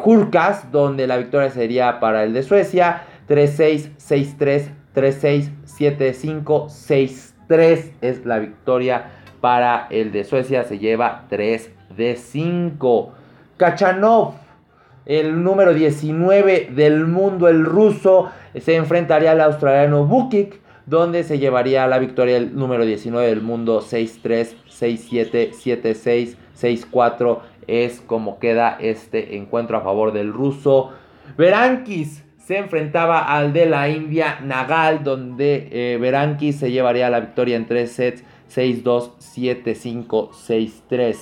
donde 0.70 1.06
la 1.06 1.18
victoria 1.18 1.50
sería 1.50 2.00
para 2.00 2.24
el 2.24 2.32
de 2.32 2.42
Suecia 2.42 3.02
3-6, 3.28 3.90
6-3, 3.98 4.70
3-6, 4.94 5.50
7-5, 5.66 6.68
6 6.68 7.32
3 7.52 7.92
es 8.00 8.24
la 8.24 8.38
victoria 8.38 9.10
para 9.42 9.86
el 9.90 10.10
de 10.10 10.24
Suecia. 10.24 10.64
Se 10.64 10.78
lleva 10.78 11.26
3 11.28 11.70
de 11.96 12.16
5. 12.16 13.12
Kachanov, 13.58 14.34
el 15.06 15.42
número 15.42 15.74
19 15.74 16.70
del 16.74 17.06
mundo, 17.06 17.48
el 17.48 17.64
ruso, 17.64 18.30
se 18.58 18.76
enfrentaría 18.76 19.32
al 19.32 19.40
australiano 19.40 20.04
Bukik, 20.04 20.60
donde 20.86 21.24
se 21.24 21.38
llevaría 21.38 21.86
la 21.86 21.98
victoria 21.98 22.36
el 22.36 22.54
número 22.54 22.84
19 22.84 23.26
del 23.26 23.42
mundo 23.42 23.80
6-3, 23.80 24.54
6-7, 24.68 25.52
7-6, 25.52 26.36
6-4. 26.60 27.38
Es 27.66 28.00
como 28.00 28.38
queda 28.38 28.76
este 28.80 29.36
encuentro 29.36 29.76
a 29.76 29.82
favor 29.82 30.12
del 30.12 30.32
ruso. 30.32 30.90
Berankis 31.36 32.24
se 32.38 32.58
enfrentaba 32.58 33.20
al 33.20 33.52
de 33.52 33.66
la 33.66 33.88
India 33.88 34.40
Nagal, 34.42 35.04
donde 35.04 35.68
eh, 35.70 36.52
se 36.52 36.72
llevaría 36.72 37.08
la 37.08 37.20
victoria 37.20 37.56
en 37.56 37.66
3 37.66 37.90
sets, 37.90 38.24
6-2, 38.52 39.12
7-5, 39.18 40.30
6-3. 40.30 41.16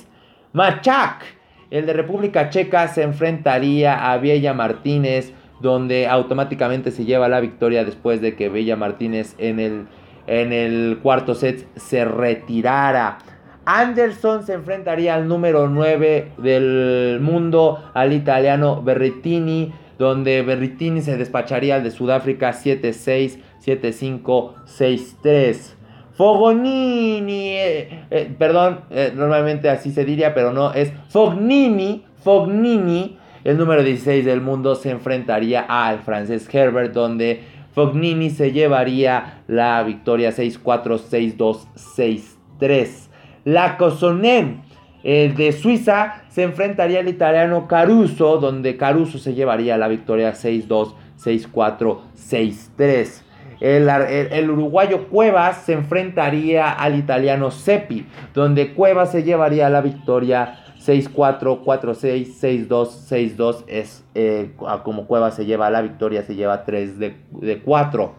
Machak, 0.53 1.40
el 1.71 1.87
de 1.87 1.93
República 1.93 2.51
Checa, 2.51 2.89
se 2.89 3.03
enfrentaría 3.03 4.11
a 4.11 4.19
Bella 4.19 4.55
Martínez, 4.55 5.33
donde 5.61 6.07
automáticamente 6.07 6.91
se 6.91 7.05
lleva 7.05 7.29
la 7.29 7.41
victoria 7.41 7.85
después 7.85 8.21
de 8.21 8.35
que 8.35 8.49
Bella 8.49 8.77
Martínez 8.77 9.35
en 9.39 9.61
el, 9.61 9.87
en 10.27 10.53
el 10.53 10.99
cuarto 11.03 11.35
set 11.35 11.69
se 11.77 12.05
retirara. 12.05 13.19
Anderson 13.67 14.45
se 14.45 14.55
enfrentaría 14.55 15.15
al 15.15 15.29
número 15.29 15.69
9 15.69 16.33
del 16.39 17.19
mundo, 17.21 17.91
al 17.95 18.13
italiano 18.13 18.83
Berrettini 18.83 19.73
donde 20.01 20.41
Berritini 20.41 21.03
se 21.03 21.19
despacharía 21.19 21.75
al 21.75 21.85
de 21.85 21.91
Sudáfrica 21.91 22.53
7-6, 22.53 23.39
7-5, 23.63 24.55
6-3. 24.65 25.75
Fogonini, 26.21 27.57
eh, 27.57 28.05
eh, 28.11 28.31
perdón, 28.39 28.81
eh, 28.91 29.11
normalmente 29.17 29.71
así 29.71 29.91
se 29.91 30.05
diría, 30.05 30.35
pero 30.35 30.53
no, 30.53 30.71
es 30.75 30.93
Fognini, 31.09 32.05
Fognini, 32.23 33.17
el 33.43 33.57
número 33.57 33.83
16 33.83 34.27
del 34.27 34.43
mundo, 34.43 34.75
se 34.75 34.91
enfrentaría 34.91 35.63
al 35.63 36.01
francés 36.01 36.47
Herbert, 36.53 36.93
donde 36.93 37.41
Fognini 37.73 38.29
se 38.29 38.53
llevaría 38.53 39.41
la 39.49 39.83
victoria 39.83 40.29
6-4, 40.29 41.01
6-2, 41.39 42.27
6-3. 42.61 43.09
La 43.47 43.79
Cosonem 43.79 44.61
de 45.03 45.57
Suiza 45.59 46.25
se 46.29 46.43
enfrentaría 46.43 47.01
al 47.01 47.09
italiano 47.09 47.67
Caruso, 47.67 48.37
donde 48.37 48.77
Caruso 48.77 49.17
se 49.17 49.33
llevaría 49.33 49.79
la 49.79 49.89
victoria 49.89 50.35
6-2, 50.35 50.93
6-4, 51.19 51.99
6-3. 52.15 53.30
El, 53.61 54.51
uruguayo 54.51 55.09
Cuevas 55.09 55.65
se 55.65 55.75
enfrentaría 55.75 56.73
al 56.73 56.99
italiano 56.99 57.51
Seppi, 57.51 58.07
donde 58.35 58.73
Cuevas 58.73 59.13
se 59.13 59.23
llevaría 59.23 59.69
la 59.69 59.83
victoria 59.83 60.65
6-4, 60.85 61.63
4-6, 61.63 62.69
6-2, 62.69 63.37
6-2. 63.37 63.65
Es 63.67 64.05
eh, 64.15 64.53
como 64.83 65.07
Cuevas 65.07 65.35
se 65.35 65.45
lleva 65.45 65.71
la 65.71 65.83
victoria, 65.83 66.23
se 66.23 66.35
lleva 66.35 66.65
3 66.65 66.99
de, 66.99 67.17
de 67.33 67.61
4. 67.61 68.15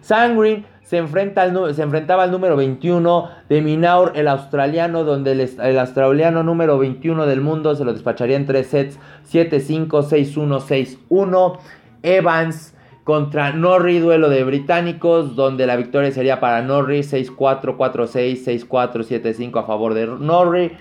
Sangrin 0.00 0.64
se, 0.82 0.98
enfrenta 0.98 1.42
al, 1.42 1.74
se 1.74 1.82
enfrentaba 1.82 2.22
al 2.22 2.30
número 2.30 2.54
21 2.56 3.28
de 3.48 3.60
Minaur, 3.60 4.12
el 4.14 4.28
australiano, 4.28 5.02
donde 5.02 5.32
el, 5.32 5.78
australiano 5.80 6.44
número 6.44 6.78
21 6.78 7.26
del 7.26 7.40
mundo 7.40 7.74
se 7.74 7.84
lo 7.84 7.92
despacharía 7.92 8.36
en 8.36 8.46
3 8.46 8.66
sets, 8.66 8.98
7-5, 9.32 9.88
6-1, 9.88 10.96
6-1. 11.08 11.58
Evans 12.04 12.75
contra 13.06 13.52
Norrie, 13.52 14.00
duelo 14.00 14.28
de 14.28 14.42
británicos, 14.42 15.36
donde 15.36 15.64
la 15.64 15.76
victoria 15.76 16.10
sería 16.10 16.40
para 16.40 16.60
Norrie 16.62 17.02
6-4, 17.02 17.76
4-6, 17.76 18.66
6-4, 18.68 19.22
7-5 19.22 19.60
a 19.60 19.62
favor 19.62 19.94
de 19.94 20.08
Norrie. 20.08 20.72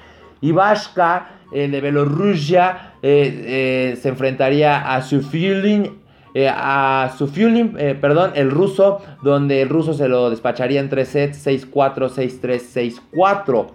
Ivashka, 0.41 1.29
el 1.51 1.69
de 1.69 1.81
Bielorrusia, 1.81 2.93
eh, 3.03 3.91
eh, 3.93 3.97
se 4.01 4.09
enfrentaría 4.09 4.91
a 4.95 5.03
Sufilin, 5.03 5.99
eh, 6.33 6.49
a 6.49 7.13
Sufilin, 7.15 7.77
perdón, 8.01 8.31
el 8.33 8.49
ruso, 8.49 9.03
donde 9.21 9.61
el 9.61 9.69
ruso 9.69 9.93
se 9.93 10.07
lo 10.07 10.31
despacharía 10.31 10.79
en 10.79 10.89
3 10.89 11.07
sets, 11.07 11.45
6-4, 11.45 12.09
6-3, 12.09 13.01
6-4. 13.13 13.67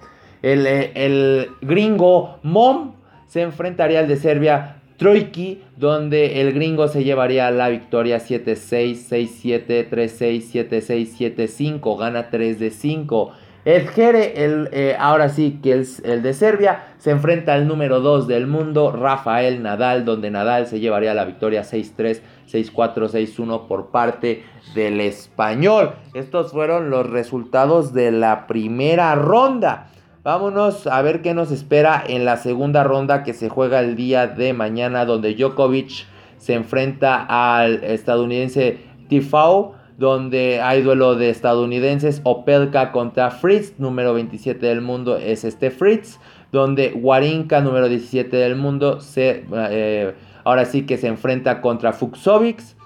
El, 0.43 0.67
el 0.67 1.51
gringo 1.61 2.41
Mom 2.43 2.95
se 3.29 3.43
enfrentaría 3.43 4.01
al 4.01 4.09
de 4.09 4.17
Serbia 4.17 4.80
Troiki, 5.01 5.63
donde 5.79 6.43
el 6.43 6.53
gringo 6.53 6.87
se 6.87 7.05
llevaría 7.05 7.51
la 7.51 7.71
victoria 7.71 8.19
7-6, 8.19 9.09
6-7, 9.09 9.89
3-6, 9.89 10.69
7-6, 10.69 11.37
7-5, 11.37 11.99
gana 11.99 12.29
3 12.29 12.61
de 12.61 12.71
5. 12.71 13.33
El 13.65 13.89
Jere, 13.89 14.45
el, 14.45 14.69
eh, 14.73 14.97
ahora 14.99 15.31
sí 15.31 15.59
que 15.63 15.73
el, 15.73 15.87
el, 16.05 16.23
de 16.23 16.35
Serbia, 16.35 16.85
se 16.99 17.13
enfrenta 17.13 17.55
al 17.55 17.67
número 17.67 18.01
2 18.01 18.29
del 18.29 18.47
mundo, 18.47 18.93
Rafael 18.93 19.63
Nadal, 19.63 20.05
donde 20.05 20.31
Nadal 20.31 20.67
se 20.67 20.81
llevaría 20.81 21.15
la 21.15 21.25
victoria 21.25 21.63
6-3, 21.63 22.21
6-4, 22.53 23.09
6-1 23.09 23.69
por 23.69 23.87
parte 23.91 24.45
del 24.75 25.01
español. 25.01 25.93
Estos 26.13 26.53
fueron 26.53 26.91
los 26.91 27.09
resultados 27.09 27.95
de 27.95 28.13
la 28.13 28.47
primera 28.47 29.15
ronda. 29.15 29.87
Vámonos 30.23 30.87
a 30.87 31.01
ver 31.01 31.23
qué 31.23 31.33
nos 31.33 31.51
espera 31.51 32.05
en 32.07 32.27
la 32.27 32.37
segunda 32.37 32.85
ronda 32.85 33.23
que 33.23 33.33
se 33.33 33.49
juega 33.49 33.81
el 33.81 33.97
día 33.97 34.27
de 34.27 34.53
mañana, 34.53 35.07
donde 35.07 35.35
Djokovic 35.35 36.05
se 36.37 36.53
enfrenta 36.53 37.25
al 37.27 37.83
estadounidense 37.83 38.81
Tifau, 39.09 39.73
donde 39.97 40.61
hay 40.61 40.83
duelo 40.83 41.15
de 41.15 41.31
estadounidenses. 41.31 42.21
Opelka 42.25 42.93
contra 42.93 43.31
Fritz, 43.31 43.79
número 43.79 44.13
27 44.13 44.67
del 44.67 44.83
mundo 44.83 45.17
es 45.17 45.45
este 45.45 45.71
Fritz, 45.71 46.21
donde 46.53 46.93
Warinka, 46.95 47.63
número 47.63 47.89
17 47.89 48.37
del 48.37 48.57
mundo, 48.57 49.01
se, 49.01 49.47
eh, 49.71 50.15
ahora 50.45 50.67
sí 50.67 50.85
que 50.85 50.99
se 50.99 51.07
enfrenta 51.07 51.63
contra 51.63 51.95
Fuxovics. 51.95 52.77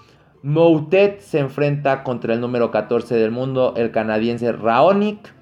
Moutet 0.44 1.18
se 1.18 1.40
enfrenta 1.40 2.04
contra 2.04 2.32
el 2.32 2.40
número 2.40 2.70
14 2.70 3.16
del 3.16 3.32
mundo, 3.32 3.74
el 3.76 3.90
canadiense 3.90 4.52
Raonic. 4.52 5.34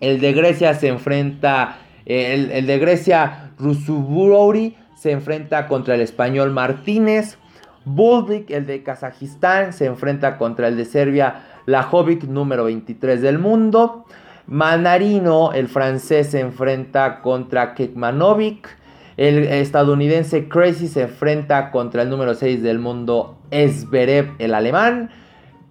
El 0.00 0.20
de 0.20 0.32
Grecia 0.32 0.74
se 0.74 0.88
enfrenta, 0.88 1.78
el, 2.04 2.66
de 2.66 2.78
Grecia 2.78 3.50
Rusuburouri 3.58 4.76
se 4.96 5.12
enfrenta 5.12 5.66
contra 5.66 5.94
el 5.94 6.00
español 6.00 6.50
Martínez. 6.50 7.38
Buldik, 7.84 8.50
el 8.50 8.66
de 8.66 8.82
Kazajistán, 8.82 9.72
se 9.72 9.86
enfrenta 9.86 10.38
contra 10.38 10.66
el 10.68 10.76
de 10.76 10.84
Serbia 10.84 11.44
Lajovic, 11.66 12.24
número 12.24 12.64
23 12.64 13.22
del 13.22 13.38
mundo. 13.38 14.04
Manarino, 14.46 15.52
el 15.52 15.68
francés, 15.68 16.28
se 16.28 16.40
enfrenta 16.40 17.20
contra 17.22 17.74
Kekmanovic. 17.74 18.68
El 19.16 19.44
estadounidense 19.44 20.48
Crazy 20.48 20.88
se 20.88 21.02
enfrenta 21.02 21.70
contra 21.70 22.02
el 22.02 22.10
número 22.10 22.34
6 22.34 22.62
del 22.62 22.78
mundo, 22.78 23.38
Esberev, 23.50 24.34
el 24.38 24.52
alemán. 24.52 25.10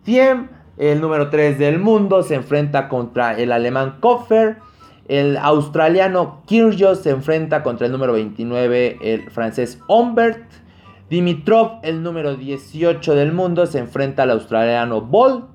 Thiem 0.03 0.49
el 0.77 0.99
número 0.99 1.29
3 1.29 1.57
del 1.57 1.79
mundo 1.79 2.23
se 2.23 2.35
enfrenta 2.35 2.89
contra 2.89 3.37
el 3.37 3.51
alemán 3.51 3.97
Koffer. 3.99 4.57
El 5.07 5.37
australiano 5.37 6.41
Kyrgios 6.47 6.99
se 7.03 7.11
enfrenta 7.11 7.63
contra 7.63 7.85
el 7.85 7.91
número 7.91 8.13
29, 8.13 8.97
el 9.01 9.29
francés 9.29 9.79
Humbert. 9.87 10.43
Dimitrov, 11.09 11.79
el 11.83 12.01
número 12.01 12.35
18 12.35 13.13
del 13.13 13.31
mundo, 13.31 13.67
se 13.67 13.77
enfrenta 13.77 14.23
al 14.23 14.31
australiano 14.31 15.01
Bolt. 15.01 15.45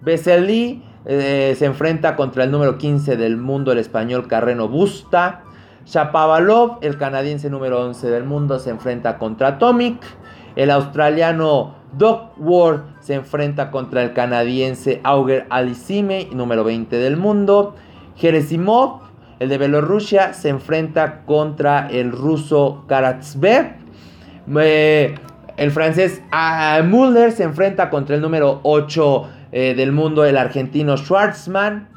Vesely 0.00 0.82
eh, 1.06 1.54
se 1.56 1.66
enfrenta 1.66 2.16
contra 2.16 2.44
el 2.44 2.50
número 2.50 2.78
15 2.78 3.16
del 3.16 3.36
mundo, 3.36 3.72
el 3.72 3.78
español 3.78 4.26
Carreno 4.26 4.68
Busta. 4.68 5.44
Shapovalov, 5.86 6.78
el 6.82 6.96
canadiense 6.98 7.50
número 7.50 7.84
11 7.84 8.10
del 8.10 8.24
mundo, 8.24 8.58
se 8.58 8.70
enfrenta 8.70 9.18
contra 9.18 9.58
Tomic. 9.58 10.02
El 10.56 10.70
australiano 10.70 11.81
Doc 11.92 12.32
Ward 12.38 12.80
se 13.00 13.14
enfrenta 13.14 13.70
contra 13.70 14.02
el 14.02 14.12
canadiense 14.14 15.00
Auger 15.04 15.46
Alisime, 15.50 16.28
número 16.32 16.64
20 16.64 16.96
del 16.96 17.16
mundo. 17.16 17.74
Jeresimov, 18.16 19.00
el 19.38 19.48
de 19.48 19.58
Bielorrusia, 19.58 20.32
se 20.32 20.48
enfrenta 20.48 21.24
contra 21.26 21.88
el 21.90 22.12
ruso 22.12 22.84
Karatsbev. 22.88 23.74
Eh, 24.56 25.14
el 25.56 25.70
francés 25.70 26.22
Muller 26.84 27.32
se 27.32 27.42
enfrenta 27.42 27.90
contra 27.90 28.16
el 28.16 28.22
número 28.22 28.60
8 28.62 29.28
eh, 29.52 29.74
del 29.74 29.92
mundo, 29.92 30.24
el 30.24 30.38
argentino 30.38 30.96
Schwartzman. 30.96 31.88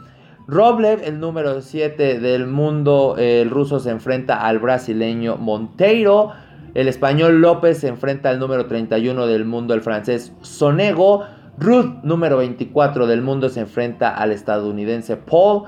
Roblev, 0.48 1.02
el 1.04 1.20
número 1.20 1.62
7 1.62 2.20
del 2.20 2.46
mundo, 2.46 3.16
el 3.18 3.50
ruso 3.50 3.80
se 3.80 3.90
enfrenta 3.90 4.46
al 4.46 4.60
brasileño 4.60 5.38
Monteiro. 5.38 6.34
El 6.76 6.90
español 6.90 7.40
López 7.40 7.80
se 7.80 7.88
enfrenta 7.88 8.30
al 8.30 8.38
número 8.38 8.66
31 8.66 9.28
del 9.28 9.46
mundo, 9.46 9.74
el 9.74 9.82
francés 9.82 10.34
Sonego. 10.42 11.24
Ruth, 11.58 12.04
número 12.04 12.36
24 12.36 13.08
del 13.08 13.22
mundo, 13.22 13.48
se 13.48 13.62
enfrenta 13.62 14.10
al 14.10 14.34
estadounidense 14.34 15.16
Paul. 15.16 15.64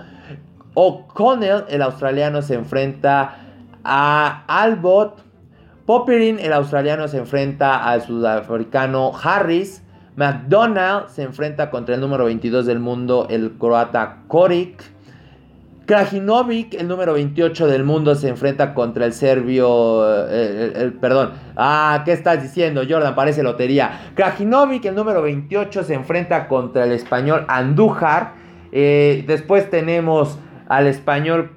O'Connell, 0.73 1.63
el 1.69 1.81
australiano, 1.81 2.41
se 2.41 2.55
enfrenta 2.55 3.37
a 3.85 4.43
Albot. 4.47 5.23
Popperin, 5.85 6.39
el 6.39 6.51
australiano, 6.51 7.07
se 7.07 7.19
enfrenta 7.19 7.87
al 7.87 8.01
sudafricano 8.01 9.13
Harris. 9.23 9.81
McDonald 10.17 11.07
se 11.07 11.23
enfrenta 11.23 11.69
contra 11.69 11.95
el 11.95 12.01
número 12.01 12.25
22 12.25 12.65
del 12.65 12.79
mundo, 12.79 13.27
el 13.29 13.53
croata 13.53 14.23
Korik. 14.27 14.96
Krajinovic, 15.87 16.73
el 16.73 16.89
número 16.89 17.13
28 17.13 17.65
del 17.67 17.85
mundo, 17.85 18.13
se 18.13 18.27
enfrenta 18.27 18.73
contra 18.73 19.05
el 19.05 19.13
serbio. 19.13 20.03
Eh, 20.29 20.91
perdón. 20.99 21.31
Ah, 21.55 22.01
¿qué 22.03 22.11
estás 22.11 22.43
diciendo, 22.43 22.81
Jordan? 22.87 23.15
Parece 23.15 23.41
lotería. 23.41 24.11
Krajinovic, 24.13 24.83
el 24.83 24.95
número 24.95 25.21
28, 25.21 25.85
se 25.85 25.93
enfrenta 25.93 26.49
contra 26.49 26.83
el 26.83 26.91
español 26.91 27.45
Andújar. 27.47 28.33
Eh, 28.73 29.23
después 29.27 29.69
tenemos 29.69 30.37
al 30.67 30.87
español 30.87 31.51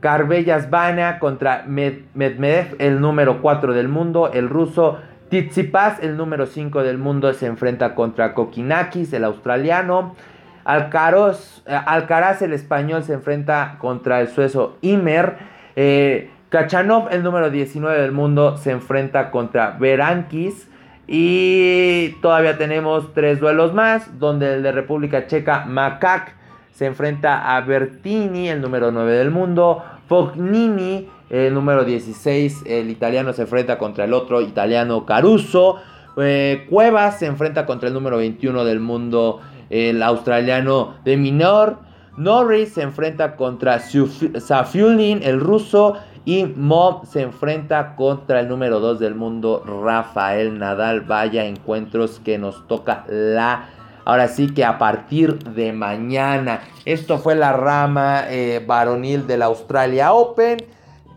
Carbellas 0.00 0.68
Vana 0.68 1.20
contra 1.20 1.64
Medvedev, 1.68 2.74
el 2.80 3.00
número 3.00 3.40
4 3.40 3.72
del 3.72 3.86
mundo. 3.86 4.32
El 4.34 4.48
ruso 4.48 4.98
Tsitsipas, 5.28 6.00
el 6.02 6.16
número 6.16 6.46
5 6.46 6.82
del 6.82 6.98
mundo, 6.98 7.32
se 7.34 7.46
enfrenta 7.46 7.94
contra 7.94 8.34
Kokinakis, 8.34 9.12
el 9.12 9.22
australiano. 9.22 10.16
Alcaraz, 10.64 11.62
eh, 11.66 11.78
Alcaraz, 11.86 12.42
el 12.42 12.52
español, 12.52 13.02
se 13.02 13.14
enfrenta 13.14 13.76
contra 13.78 14.20
el 14.20 14.28
suezo 14.28 14.76
Imer. 14.80 15.36
Eh, 15.76 16.30
Kachanov, 16.48 17.08
el 17.12 17.22
número 17.22 17.50
19 17.50 18.00
del 18.00 18.12
mundo, 18.12 18.56
se 18.56 18.70
enfrenta 18.70 19.30
contra 19.30 19.76
Berankis. 19.78 20.68
Y 21.06 22.16
todavía 22.22 22.56
tenemos 22.56 23.12
tres 23.14 23.40
duelos 23.40 23.74
más, 23.74 24.18
donde 24.18 24.54
el 24.54 24.62
de 24.62 24.72
República 24.72 25.26
Checa, 25.26 25.64
Makak, 25.66 26.34
se 26.72 26.86
enfrenta 26.86 27.56
a 27.56 27.60
Bertini, 27.62 28.48
el 28.48 28.60
número 28.60 28.90
9 28.90 29.12
del 29.12 29.30
mundo. 29.30 29.84
Fognini, 30.08 31.08
el 31.30 31.54
número 31.54 31.84
16, 31.84 32.62
el 32.66 32.90
italiano 32.90 33.32
se 33.32 33.42
enfrenta 33.42 33.78
contra 33.78 34.04
el 34.04 34.12
otro 34.12 34.40
italiano 34.40 35.06
Caruso. 35.06 35.76
Eh, 36.16 36.66
Cuevas 36.68 37.18
se 37.18 37.26
enfrenta 37.26 37.66
contra 37.66 37.88
el 37.88 37.94
número 37.94 38.16
21 38.16 38.64
del 38.64 38.80
mundo, 38.80 39.40
el 39.70 40.02
australiano 40.02 40.96
de 41.04 41.16
Minor. 41.16 41.78
Norris 42.16 42.74
se 42.74 42.82
enfrenta 42.82 43.36
contra 43.36 43.80
Safiulin, 43.80 45.22
el 45.22 45.40
ruso. 45.40 45.96
Y 46.26 46.44
Mob 46.44 47.06
se 47.06 47.22
enfrenta 47.22 47.96
contra 47.96 48.40
el 48.40 48.48
número 48.48 48.78
2 48.78 49.00
del 49.00 49.14
mundo, 49.14 49.64
Rafael 49.64 50.58
Nadal. 50.58 51.00
Vaya 51.00 51.44
encuentros 51.44 52.20
que 52.20 52.36
nos 52.36 52.68
toca 52.68 53.04
la... 53.08 53.70
Ahora 54.04 54.28
sí 54.28 54.52
que 54.52 54.64
a 54.64 54.76
partir 54.76 55.38
de 55.38 55.72
mañana. 55.72 56.60
Esto 56.84 57.18
fue 57.18 57.36
la 57.36 57.52
rama 57.52 58.24
eh, 58.28 58.62
varonil 58.66 59.26
del 59.26 59.42
Australia 59.42 60.12
Open. 60.12 60.58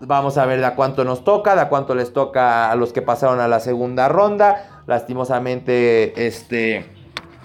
Vamos 0.02 0.38
a 0.38 0.46
ver 0.46 0.60
de 0.60 0.66
a 0.66 0.76
cuánto 0.76 1.04
nos 1.04 1.24
toca, 1.24 1.56
de 1.56 1.62
a 1.62 1.70
cuánto 1.70 1.96
les 1.96 2.14
toca 2.14 2.72
a 2.72 2.76
los 2.76 2.94
que 2.94 3.02
pasaron 3.02 3.40
a 3.40 3.48
la 3.48 3.60
segunda 3.60 4.10
ronda. 4.10 4.84
Lastimosamente, 4.86 6.28
este, 6.28 6.86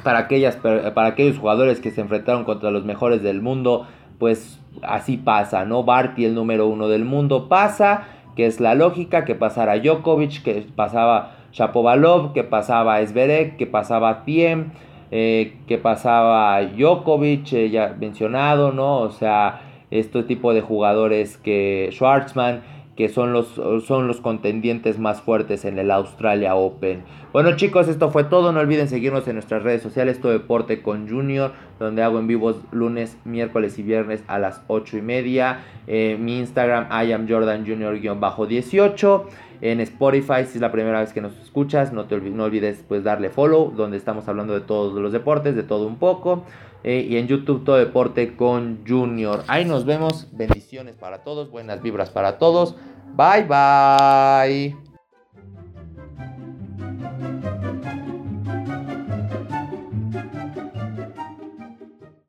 para, 0.02 0.18
aquellas, 0.18 0.56
para 0.56 1.06
aquellos 1.06 1.38
jugadores 1.38 1.80
que 1.80 1.90
se 1.90 2.00
enfrentaron 2.00 2.44
contra 2.44 2.70
los 2.70 2.84
mejores 2.84 3.22
del 3.22 3.42
mundo, 3.42 3.86
pues 4.18 4.60
así 4.82 5.16
pasa, 5.16 5.64
¿no? 5.64 5.84
Barty, 5.84 6.24
el 6.24 6.34
número 6.34 6.66
uno 6.66 6.88
del 6.88 7.04
mundo, 7.04 7.48
pasa, 7.48 8.04
que 8.36 8.46
es 8.46 8.60
la 8.60 8.74
lógica, 8.74 9.24
que 9.24 9.34
pasara 9.34 9.78
Djokovic, 9.78 10.42
que 10.42 10.66
pasaba 10.74 11.32
Shapovalov, 11.52 12.32
que 12.32 12.44
pasaba 12.44 13.04
Zverev, 13.04 13.56
que 13.56 13.66
pasaba 13.66 14.24
Tiem, 14.24 14.70
eh, 15.10 15.56
que 15.66 15.78
pasaba 15.78 16.62
Djokovic, 16.62 17.52
eh, 17.52 17.70
ya 17.70 17.94
mencionado, 17.98 18.72
¿no? 18.72 18.98
O 18.98 19.10
sea, 19.10 19.60
este 19.90 20.22
tipo 20.22 20.52
de 20.52 20.60
jugadores 20.60 21.38
que 21.38 21.88
Schwartzman, 21.92 22.62
que 22.98 23.08
son 23.08 23.32
los, 23.32 23.46
son 23.86 24.08
los 24.08 24.20
contendientes 24.20 24.98
más 24.98 25.22
fuertes 25.22 25.64
en 25.64 25.78
el 25.78 25.92
Australia 25.92 26.56
Open. 26.56 27.04
Bueno 27.32 27.54
chicos, 27.54 27.86
esto 27.86 28.10
fue 28.10 28.24
todo. 28.24 28.50
No 28.50 28.58
olviden 28.58 28.88
seguirnos 28.88 29.28
en 29.28 29.34
nuestras 29.34 29.62
redes 29.62 29.82
sociales, 29.82 30.20
Todo 30.20 30.32
Deporte 30.32 30.82
con 30.82 31.08
Junior, 31.08 31.52
donde 31.78 32.02
hago 32.02 32.18
en 32.18 32.26
vivos 32.26 32.56
lunes, 32.72 33.16
miércoles 33.24 33.78
y 33.78 33.84
viernes 33.84 34.24
a 34.26 34.40
las 34.40 34.62
8 34.66 34.96
y 34.96 35.02
media. 35.02 35.60
Eh, 35.86 36.16
mi 36.18 36.40
Instagram, 36.40 36.88
I 36.90 37.12
am 37.12 37.28
Jordan 37.28 37.64
Junior-18. 37.64 39.22
En 39.60 39.80
Spotify, 39.80 40.44
si 40.44 40.58
es 40.58 40.60
la 40.60 40.72
primera 40.72 40.98
vez 41.00 41.12
que 41.12 41.20
nos 41.20 41.38
escuchas, 41.38 41.92
no, 41.92 42.06
te 42.06 42.16
olvides, 42.16 42.34
no 42.34 42.44
olvides 42.44 42.84
pues 42.86 43.04
darle 43.04 43.30
follow, 43.30 43.72
donde 43.76 43.96
estamos 43.96 44.26
hablando 44.26 44.54
de 44.54 44.60
todos 44.60 45.00
los 45.00 45.12
deportes, 45.12 45.54
de 45.54 45.62
todo 45.62 45.86
un 45.86 45.98
poco. 45.98 46.44
Eh, 46.84 47.06
y 47.08 47.16
en 47.16 47.26
YouTube 47.26 47.64
todo 47.64 47.76
deporte 47.76 48.36
con 48.36 48.84
Junior. 48.86 49.42
Ahí 49.48 49.64
nos 49.64 49.84
vemos. 49.84 50.28
Bendiciones 50.32 50.96
para 50.96 51.18
todos, 51.24 51.50
buenas 51.50 51.82
vibras 51.82 52.10
para 52.10 52.38
todos. 52.38 52.76
Bye 53.14 53.44
bye. 53.44 54.76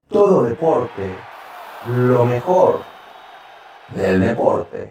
Todo 0.09 0.43
deporte, 0.43 1.15
lo 1.87 2.25
mejor 2.25 2.79
del 3.95 4.19
deporte. 4.21 4.89